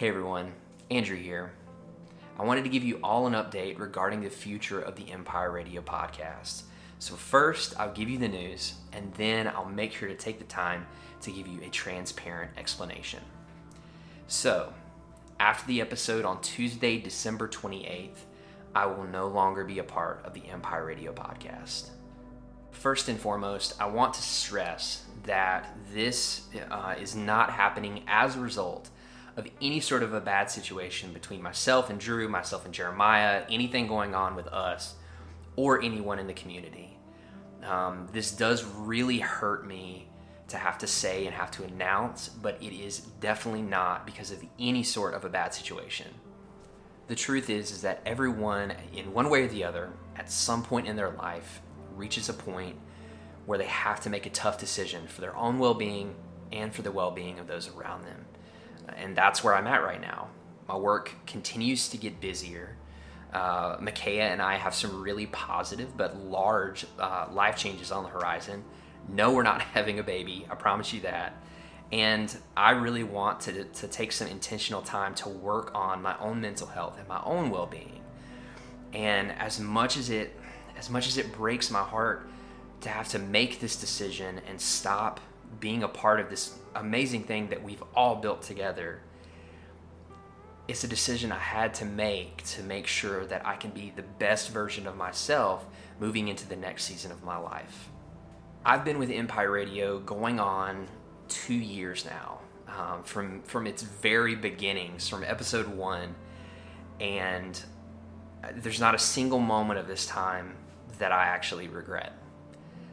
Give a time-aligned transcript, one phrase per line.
[0.00, 0.54] Hey everyone,
[0.90, 1.52] Andrew here.
[2.38, 5.82] I wanted to give you all an update regarding the future of the Empire Radio
[5.82, 6.62] podcast.
[6.98, 10.46] So, first, I'll give you the news, and then I'll make sure to take the
[10.46, 10.86] time
[11.20, 13.20] to give you a transparent explanation.
[14.26, 14.72] So,
[15.38, 18.24] after the episode on Tuesday, December 28th,
[18.74, 21.90] I will no longer be a part of the Empire Radio podcast.
[22.70, 28.40] First and foremost, I want to stress that this uh, is not happening as a
[28.40, 28.88] result
[29.36, 33.86] of any sort of a bad situation between myself and Drew, myself and Jeremiah, anything
[33.86, 34.94] going on with us,
[35.56, 36.96] or anyone in the community.
[37.64, 40.08] Um, this does really hurt me
[40.48, 44.42] to have to say and have to announce, but it is definitely not because of
[44.58, 46.08] any sort of a bad situation.
[47.06, 50.86] The truth is, is that everyone, in one way or the other, at some point
[50.86, 51.60] in their life,
[51.94, 52.76] reaches a point
[53.46, 56.14] where they have to make a tough decision for their own well-being
[56.52, 58.24] and for the well-being of those around them
[58.96, 60.28] and that's where I'm at right now.
[60.68, 62.76] My work continues to get busier.
[63.32, 68.08] Uh, Micaiah and I have some really positive but large uh, life changes on the
[68.08, 68.64] horizon.
[69.08, 70.46] No, we're not having a baby.
[70.50, 71.34] I promise you that.
[71.92, 76.40] And I really want to, to take some intentional time to work on my own
[76.40, 78.00] mental health and my own well-being.
[78.92, 80.36] And as much as it
[80.76, 82.26] as much as it breaks my heart
[82.80, 85.20] to have to make this decision and stop
[85.58, 89.00] being a part of this amazing thing that we've all built together,
[90.68, 94.02] it's a decision I had to make to make sure that I can be the
[94.02, 95.66] best version of myself
[95.98, 97.88] moving into the next season of my life.
[98.64, 100.86] I've been with Empire Radio going on
[101.28, 106.14] two years now, um, from from its very beginnings, from episode one,
[107.00, 107.60] and
[108.54, 110.54] there's not a single moment of this time
[110.98, 112.12] that I actually regret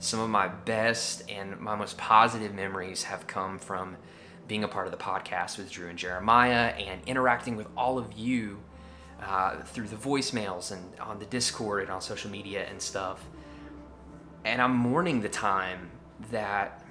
[0.00, 3.96] some of my best and my most positive memories have come from
[4.48, 8.14] being a part of the podcast with Drew and Jeremiah and interacting with all of
[8.14, 8.60] you
[9.22, 13.22] uh, through the voicemails and on the Discord and on social media and stuff.
[14.46, 15.90] And I'm mourning the time
[16.30, 16.82] that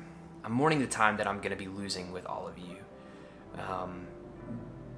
[0.45, 2.77] I'm mourning the time that I'm going to be losing with all of you.
[3.57, 4.05] Um,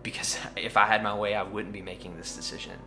[0.03, 2.77] because if I had my way, I wouldn't be making this decision.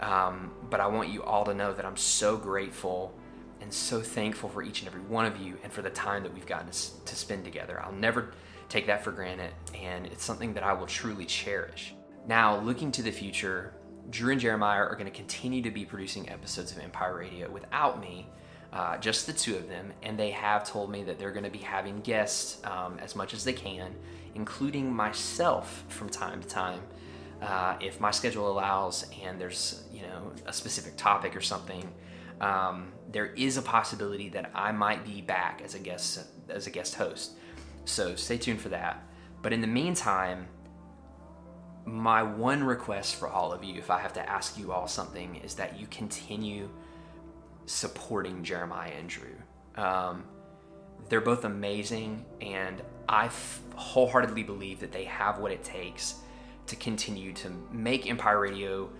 [0.00, 3.14] Um, but I want you all to know that I'm so grateful
[3.66, 6.32] and so thankful for each and every one of you and for the time that
[6.32, 7.82] we've gotten to, spend together.
[7.82, 8.30] I'll never
[8.68, 11.92] take that for granted, and it's something that I will truly cherish.
[12.28, 13.74] Now, looking to the future,
[14.08, 18.00] Drew and Jeremiah are going to continue to be producing episodes of Empire Radio without
[18.00, 18.28] me,
[18.72, 21.50] uh, just the two of them, and they have told me that they're going to
[21.50, 23.96] be having guests um, as much as they can,
[24.36, 26.80] including myself from time to time.
[27.42, 31.86] Uh, if my schedule allows and there's you know a specific topic or something
[32.40, 36.70] um, there is a possibility that I might be back as a guest as a
[36.70, 37.32] guest host.
[37.84, 39.02] So stay tuned for that.
[39.42, 40.48] But in the meantime,
[41.84, 45.36] my one request for all of you, if I have to ask you all something,
[45.36, 46.68] is that you continue
[47.66, 49.36] supporting Jeremiah and Drew.
[49.76, 50.24] Um,
[51.08, 56.16] they're both amazing, and I f- wholeheartedly believe that they have what it takes
[56.66, 58.90] to continue to make Empire Radio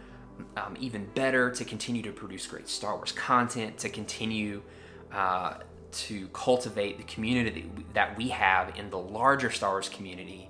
[0.56, 4.62] um, even better, to continue to produce great Star Wars content, to continue
[5.12, 5.54] uh,
[5.92, 10.48] to cultivate the community that we have in the larger Star Wars community.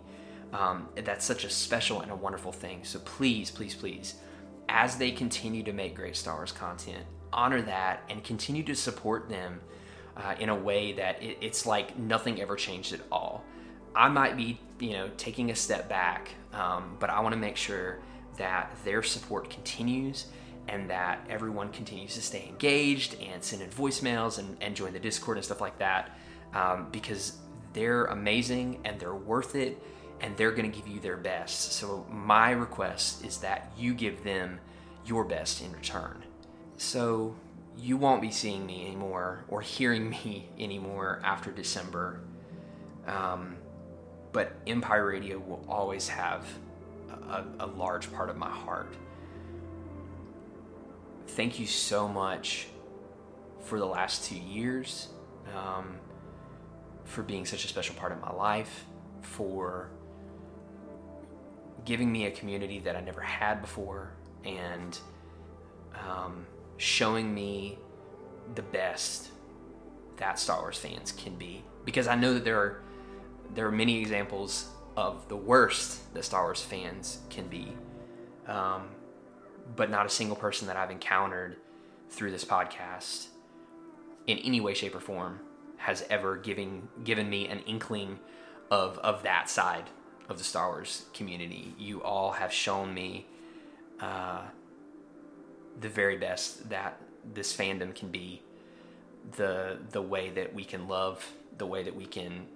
[0.53, 2.81] Um, that's such a special and a wonderful thing.
[2.83, 4.15] So please, please, please,
[4.69, 9.29] as they continue to make great Star Wars content, honor that and continue to support
[9.29, 9.61] them
[10.17, 13.45] uh, in a way that it, it's like nothing ever changed at all.
[13.95, 17.57] I might be, you know, taking a step back, um, but I want to make
[17.57, 17.99] sure
[18.39, 20.27] that their support continues
[20.69, 24.99] and that everyone continues to stay engaged and send in voicemails and, and join the
[24.99, 26.19] Discord and stuff like that
[26.55, 27.39] um, because
[27.73, 29.81] they're amazing and they're worth it
[30.21, 31.73] and they're going to give you their best.
[31.73, 34.61] So, my request is that you give them
[35.05, 36.25] your best in return.
[36.79, 37.37] So,
[37.77, 42.21] you won't be seeing me anymore or hearing me anymore after December.
[43.07, 43.57] Um,
[44.33, 46.47] but Empire Radio will always have
[47.11, 48.95] a, a large part of my heart.
[51.29, 52.69] Thank you so much
[53.61, 55.09] for the last two years,
[55.55, 55.99] um,
[57.05, 58.85] for being such a special part of my life,
[59.23, 59.91] for
[61.85, 64.13] giving me a community that I never had before,
[64.45, 64.99] and
[66.09, 67.79] um, showing me
[68.55, 69.31] the best
[70.17, 71.65] that Star Wars fans can be.
[71.85, 72.83] Because I know that there are
[73.55, 77.72] there are many examples of the worst that Star Wars fans can be.
[78.47, 78.89] Um,
[79.75, 81.57] but not a single person that I've encountered
[82.09, 83.27] through this podcast
[84.27, 85.41] in any way, shape, or form
[85.78, 88.19] has ever given given me an inkling
[88.71, 89.91] of of that side
[90.28, 91.75] of the Star Wars community.
[91.78, 93.27] You all have shown me
[94.01, 94.43] uh,
[95.81, 97.01] the very best that
[97.34, 98.43] this fandom can be.
[99.37, 102.47] The the way that we can love, the way that we can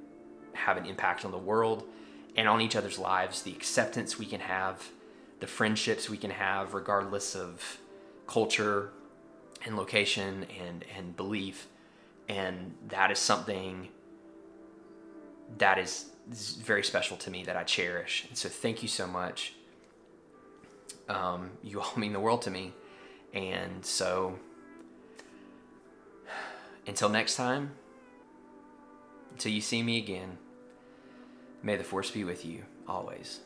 [0.52, 1.84] have an impact on the world
[2.36, 4.90] and on each other's lives, the acceptance we can have,
[5.40, 7.78] the friendships we can have, regardless of
[8.26, 8.90] culture
[9.64, 11.66] and location and and belief,
[12.28, 13.88] and that is something
[15.58, 16.06] that is,
[16.62, 18.24] very special to me that I cherish.
[18.28, 19.54] And so, thank you so much.
[21.08, 22.72] Um, you all mean the world to me,
[23.34, 24.38] and so
[26.86, 27.72] until next time,
[29.32, 30.38] until you see me again,
[31.62, 33.40] may the force be with you always.